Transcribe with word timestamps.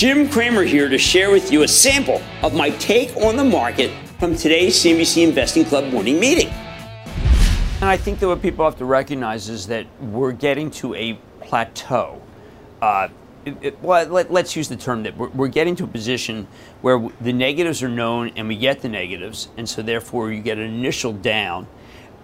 Jim 0.00 0.30
Cramer 0.30 0.62
here 0.62 0.88
to 0.88 0.96
share 0.96 1.30
with 1.30 1.52
you 1.52 1.62
a 1.62 1.68
sample 1.68 2.22
of 2.42 2.54
my 2.54 2.70
take 2.70 3.14
on 3.18 3.36
the 3.36 3.44
market 3.44 3.90
from 4.18 4.34
today's 4.34 4.74
CNBC 4.82 5.28
Investing 5.28 5.62
Club 5.62 5.92
morning 5.92 6.18
meeting. 6.18 6.48
And 6.48 7.84
I 7.84 7.98
think 7.98 8.18
that 8.20 8.26
what 8.26 8.40
people 8.40 8.64
have 8.64 8.78
to 8.78 8.86
recognize 8.86 9.50
is 9.50 9.66
that 9.66 9.84
we're 10.00 10.32
getting 10.32 10.70
to 10.70 10.94
a 10.94 11.18
plateau. 11.42 12.18
Uh, 12.80 13.08
it, 13.44 13.56
it, 13.60 13.82
well, 13.82 14.06
let, 14.06 14.30
us 14.30 14.56
use 14.56 14.70
the 14.70 14.76
term 14.76 15.02
that 15.02 15.18
we're, 15.18 15.28
we're, 15.28 15.48
getting 15.48 15.76
to 15.76 15.84
a 15.84 15.86
position 15.86 16.48
where 16.80 17.06
the 17.20 17.34
negatives 17.34 17.82
are 17.82 17.88
known 17.90 18.30
and 18.36 18.48
we 18.48 18.56
get 18.56 18.80
the 18.80 18.88
negatives, 18.88 19.50
and 19.58 19.68
so 19.68 19.82
therefore 19.82 20.32
you 20.32 20.40
get 20.40 20.56
an 20.56 20.64
initial 20.64 21.12
down. 21.12 21.66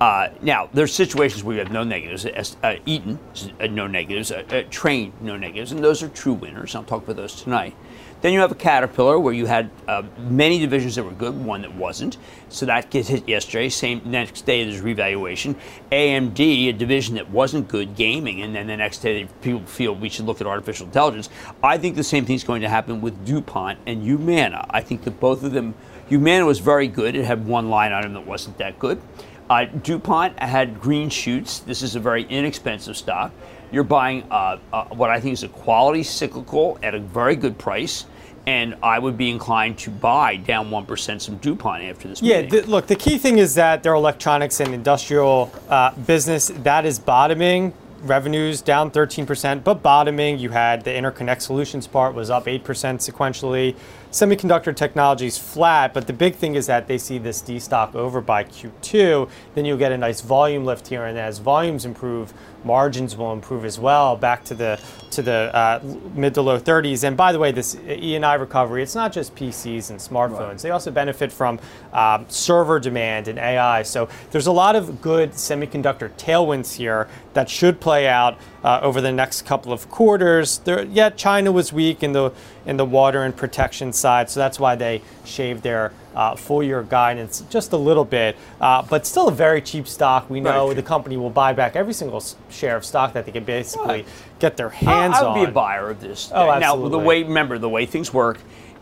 Uh, 0.00 0.28
now, 0.42 0.68
there's 0.74 0.94
situations 0.94 1.42
where 1.42 1.54
you 1.54 1.60
have 1.62 1.72
no 1.72 1.82
negatives. 1.82 2.26
Uh, 2.62 2.76
Eaton, 2.84 3.18
uh, 3.60 3.66
no 3.66 3.86
negatives. 3.86 4.30
Uh, 4.30 4.42
uh, 4.48 4.62
Trane, 4.64 5.12
no 5.20 5.36
negatives. 5.36 5.72
And 5.72 5.82
those 5.82 6.02
are 6.02 6.08
true 6.08 6.34
winners. 6.34 6.74
I'll 6.74 6.84
talk 6.84 7.04
about 7.04 7.16
those 7.16 7.42
tonight. 7.42 7.74
Then 8.22 8.32
you 8.32 8.40
have 8.40 8.50
a 8.50 8.56
Caterpillar 8.56 9.18
where 9.18 9.34
you 9.34 9.46
had 9.46 9.70
uh, 9.86 10.02
many 10.18 10.58
divisions 10.58 10.96
that 10.96 11.04
were 11.04 11.12
good, 11.12 11.36
one 11.36 11.62
that 11.62 11.74
wasn't. 11.74 12.16
So 12.48 12.66
that 12.66 12.90
gets 12.90 13.08
hit 13.08 13.28
yesterday. 13.28 13.68
Same 13.68 14.02
next 14.04 14.46
day 14.46 14.64
there's 14.64 14.80
revaluation. 14.80 15.54
AMD, 15.92 16.68
a 16.68 16.72
division 16.72 17.14
that 17.16 17.30
wasn't 17.30 17.68
good, 17.68 17.94
gaming, 17.94 18.42
and 18.42 18.54
then 18.54 18.66
the 18.66 18.76
next 18.76 18.98
day 18.98 19.28
people 19.42 19.60
feel 19.66 19.94
we 19.94 20.08
should 20.08 20.24
look 20.24 20.40
at 20.40 20.46
artificial 20.46 20.86
intelligence. 20.86 21.28
I 21.62 21.76
think 21.76 21.94
the 21.94 22.04
same 22.04 22.24
thing's 22.24 22.42
going 22.42 22.62
to 22.62 22.68
happen 22.70 23.02
with 23.02 23.26
DuPont 23.26 23.78
and 23.86 24.02
Humana. 24.02 24.66
I 24.70 24.80
think 24.80 25.04
that 25.04 25.20
both 25.20 25.42
of 25.44 25.52
them, 25.52 25.74
Humana 26.08 26.46
was 26.46 26.58
very 26.58 26.88
good. 26.88 27.14
It 27.14 27.26
had 27.26 27.46
one 27.46 27.68
line 27.68 27.92
item 27.92 28.14
that 28.14 28.26
wasn't 28.26 28.56
that 28.58 28.78
good. 28.78 29.00
Uh, 29.48 29.64
DuPont 29.64 30.38
had 30.40 30.80
green 30.80 31.08
shoots. 31.08 31.60
This 31.60 31.82
is 31.82 31.94
a 31.94 32.00
very 32.00 32.24
inexpensive 32.24 32.96
stock. 32.96 33.32
You're 33.70 33.84
buying 33.84 34.24
uh, 34.30 34.58
uh, 34.72 34.84
what 34.86 35.10
I 35.10 35.20
think 35.20 35.34
is 35.34 35.42
a 35.42 35.48
quality 35.48 36.02
cyclical 36.02 36.78
at 36.82 36.94
a 36.94 37.00
very 37.00 37.36
good 37.36 37.58
price. 37.58 38.06
And 38.46 38.76
I 38.80 39.00
would 39.00 39.16
be 39.16 39.28
inclined 39.28 39.76
to 39.78 39.90
buy 39.90 40.36
down 40.36 40.70
1% 40.70 41.20
some 41.20 41.36
DuPont 41.38 41.82
after 41.82 42.06
this 42.06 42.22
yeah, 42.22 42.42
the, 42.42 42.62
look, 42.62 42.86
the 42.86 42.94
key 42.94 43.18
thing 43.18 43.38
is 43.38 43.56
that 43.56 43.82
their 43.82 43.94
electronics 43.94 44.60
and 44.60 44.72
industrial 44.72 45.50
uh, 45.68 45.90
business, 45.96 46.48
that 46.62 46.86
is 46.86 47.00
bottoming 47.00 47.72
revenues 48.02 48.60
down 48.60 48.90
13%, 48.90 49.64
but 49.64 49.82
bottoming. 49.82 50.38
You 50.38 50.50
had 50.50 50.84
the 50.84 50.90
interconnect 50.90 51.42
solutions 51.42 51.86
part 51.86 52.14
was 52.14 52.30
up 52.30 52.46
8% 52.46 52.60
sequentially. 52.62 53.74
Semiconductor 54.10 54.74
technologies 54.74 55.36
flat, 55.36 55.92
but 55.92 56.06
the 56.06 56.12
big 56.12 56.34
thing 56.34 56.54
is 56.54 56.66
that 56.66 56.86
they 56.86 56.98
see 56.98 57.18
this 57.18 57.42
destock 57.42 57.94
over 57.94 58.20
by 58.20 58.44
Q2. 58.44 59.28
Then 59.54 59.64
you'll 59.64 59.76
get 59.76 59.92
a 59.92 59.98
nice 59.98 60.20
volume 60.20 60.64
lift 60.64 60.88
here, 60.88 61.04
and 61.04 61.18
as 61.18 61.38
volumes 61.38 61.84
improve, 61.84 62.32
margins 62.64 63.16
will 63.16 63.32
improve 63.32 63.64
as 63.64 63.78
well, 63.78 64.16
back 64.16 64.44
to 64.44 64.54
the 64.54 64.80
to 65.10 65.22
the 65.22 65.54
uh, 65.54 65.80
mid 66.14 66.34
to 66.34 66.42
low 66.42 66.58
30s. 66.58 67.04
And 67.04 67.16
by 67.16 67.32
the 67.32 67.38
way, 67.38 67.52
this 67.52 67.76
E&I 67.86 68.34
recovery, 68.34 68.82
it's 68.82 68.94
not 68.94 69.12
just 69.12 69.34
PCs 69.34 69.90
and 69.90 69.98
smartphones. 69.98 70.48
Right. 70.48 70.58
They 70.58 70.70
also 70.70 70.90
benefit 70.90 71.32
from 71.32 71.58
um, 71.92 72.26
server 72.28 72.78
demand 72.80 73.28
and 73.28 73.38
AI. 73.38 73.82
So 73.82 74.08
there's 74.30 74.46
a 74.46 74.52
lot 74.52 74.76
of 74.76 75.00
good 75.00 75.32
semiconductor 75.32 76.10
tailwinds 76.16 76.74
here 76.74 77.08
that 77.34 77.48
should 77.48 77.80
play 77.80 78.08
out 78.08 78.38
uh, 78.64 78.80
over 78.82 79.00
the 79.00 79.12
next 79.12 79.42
couple 79.46 79.72
of 79.72 79.88
quarters. 79.88 80.58
There, 80.58 80.84
yeah, 80.84 81.10
China 81.10 81.52
was 81.52 81.72
weak 81.72 82.02
in 82.02 82.12
the 82.12 82.32
in 82.66 82.76
the 82.76 82.84
water 82.84 83.22
and 83.22 83.34
protection 83.36 83.92
side, 83.96 84.30
so 84.30 84.40
that's 84.40 84.60
why 84.60 84.76
they 84.76 85.02
shaved 85.24 85.62
their 85.62 85.92
uh, 86.14 86.34
full 86.34 86.62
year 86.62 86.82
guidance 86.82 87.42
just 87.50 87.72
a 87.72 87.76
little 87.76 88.04
bit, 88.04 88.36
uh, 88.60 88.82
but 88.82 89.06
still 89.06 89.28
a 89.28 89.32
very 89.32 89.60
cheap 89.60 89.86
stock. 89.88 90.30
We 90.30 90.40
know 90.40 90.68
right. 90.68 90.76
the 90.76 90.82
company 90.82 91.16
will 91.16 91.30
buy 91.30 91.52
back 91.52 91.76
every 91.76 91.92
single 91.92 92.22
share 92.50 92.76
of 92.76 92.84
stock 92.84 93.12
that 93.12 93.26
they 93.26 93.32
can 93.32 93.44
basically 93.44 94.04
get 94.38 94.56
their 94.56 94.70
hands 94.70 95.16
on. 95.16 95.24
I 95.24 95.28
would 95.28 95.38
on. 95.38 95.44
be 95.44 95.50
a 95.50 95.52
buyer 95.52 95.90
of 95.90 96.00
this. 96.00 96.30
Oh, 96.32 96.50
absolutely. 96.50 96.90
Now, 96.90 96.98
the 96.98 97.04
way 97.04 97.22
remember 97.22 97.58
the 97.58 97.68
way 97.68 97.86
things 97.86 98.12
work 98.12 98.38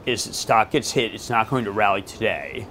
is 0.06 0.24
that 0.24 0.34
stock 0.34 0.70
gets 0.70 0.90
hit. 0.90 1.14
It's 1.14 1.30
not 1.30 1.48
going 1.48 1.64
to 1.64 1.72
rally 1.72 2.02
today. 2.02 2.66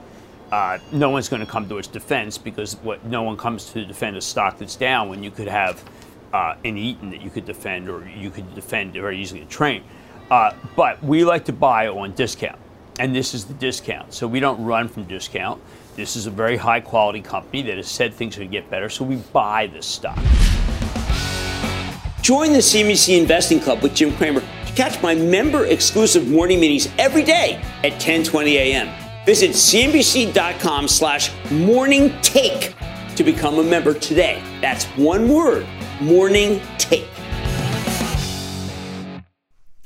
Uh, 0.52 0.78
no 0.92 1.10
one's 1.10 1.30
going 1.30 1.40
to 1.40 1.52
come 1.52 1.68
to 1.68 1.80
its 1.80 1.88
defense 1.88 2.38
because 2.38 2.76
what 2.84 3.04
no 3.06 3.24
one 3.24 3.36
comes 3.36 3.72
to 3.72 3.84
defend 3.86 4.16
a 4.16 4.22
stock 4.22 4.60
that's 4.60 4.76
down 4.76 5.10
when 5.10 5.24
you 5.24 5.32
could 5.32 5.48
have 5.48 5.84
uh, 6.32 6.56
an 6.64 6.78
Eaton 6.78 7.10
that 7.10 7.22
you 7.22 7.30
could 7.30 7.46
defend 7.46 7.90
or 7.90 8.08
you 8.08 8.30
could 8.30 8.54
defend 8.54 8.94
very 8.94 9.20
easily 9.20 9.42
a 9.42 9.46
Trane. 9.46 9.82
Uh, 10.32 10.54
but 10.76 11.04
we 11.04 11.24
like 11.24 11.46
to 11.46 11.54
buy 11.54 11.88
on 11.88 12.14
discount 12.14 12.58
and 13.00 13.16
this 13.16 13.34
is 13.34 13.46
the 13.46 13.54
discount. 13.56 14.14
So 14.14 14.28
we 14.28 14.40
don't 14.40 14.64
run 14.64 14.88
from 14.88 15.04
discount. 15.06 15.62
This 15.96 16.16
is 16.16 16.26
a 16.26 16.32
very 16.32 16.58
high 16.58 16.80
quality 16.80 17.22
company 17.22 17.62
that 17.64 17.78
has 17.78 17.88
said 17.88 18.14
things 18.14 18.36
are 18.38 18.42
gonna 18.42 18.52
get 18.52 18.70
better, 18.70 18.90
so 18.90 19.06
we 19.06 19.18
buy 19.18 19.68
this 19.68 19.86
stock. 19.86 20.18
Join 22.22 22.54
the 22.54 22.60
CNBC 22.60 23.20
Investing 23.20 23.60
Club 23.60 23.82
with 23.84 23.94
Jim 23.94 24.16
Cramer 24.16 24.40
to 24.40 24.74
catch 24.74 25.02
my 25.04 25.14
member 25.14 25.66
exclusive 25.66 26.28
morning 26.28 26.60
meetings 26.60 26.88
every 26.98 27.24
day 27.24 27.62
at 27.84 27.94
10:20 28.00 28.56
a.m. 28.56 28.90
Visit 29.26 29.52
cnbc.com 29.52 30.88
slash 30.88 31.32
morning 31.52 32.14
take 32.22 32.76
to 33.16 33.24
become 33.24 33.60
a 33.60 33.64
member 33.64 33.94
today. 33.94 34.42
That's 34.62 34.86
one 34.98 35.30
word, 35.30 35.68
morning 36.02 36.60
take. 36.78 37.13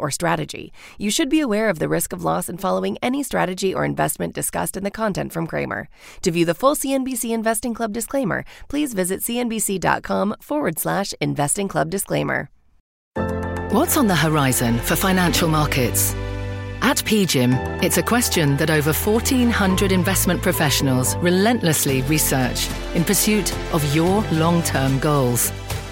or 0.00 0.10
strategy. 0.10 0.72
You 0.98 1.10
should 1.10 1.28
be 1.28 1.40
aware 1.40 1.68
of 1.68 1.78
the 1.78 1.88
risk 1.88 2.12
of 2.12 2.24
loss 2.24 2.48
in 2.48 2.58
following 2.58 2.98
any 3.02 3.22
strategy 3.22 3.74
or 3.74 3.84
investment 3.84 4.34
discussed 4.34 4.76
in 4.76 4.84
the 4.84 4.90
content 4.90 5.32
from 5.32 5.46
Cramer. 5.46 5.88
To 6.22 6.30
view 6.30 6.44
the 6.44 6.54
full 6.54 6.74
CNBC 6.74 7.30
Investing 7.32 7.74
Club 7.74 7.92
disclaimer, 7.92 8.44
please 8.68 8.94
visit 8.94 9.20
cnbc.com 9.20 10.36
forward 10.40 10.78
slash 10.78 11.12
investing 11.20 11.68
club 11.68 11.90
disclaimer. 11.90 12.50
What's 13.70 13.96
on 13.98 14.06
the 14.06 14.16
horizon 14.16 14.78
for 14.78 14.96
financial 14.96 15.48
markets? 15.48 16.14
At 16.80 16.98
PGIM, 16.98 17.82
it's 17.82 17.98
a 17.98 18.02
question 18.02 18.56
that 18.56 18.70
over 18.70 18.92
1,400 18.92 19.92
investment 19.92 20.40
professionals 20.40 21.16
relentlessly 21.16 22.02
research 22.02 22.68
in 22.94 23.04
pursuit 23.04 23.52
of 23.74 23.94
your 23.94 24.22
long 24.32 24.62
term 24.62 24.98
goals. 25.00 25.52